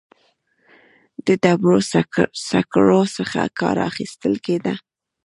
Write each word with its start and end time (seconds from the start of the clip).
د 1.25 1.27
ډبرو 1.43 1.77
سکرو 2.51 3.01
څخه 3.15 3.39
کار 3.59 3.77
اخیستل 3.89 4.33
کېده. 4.45 4.73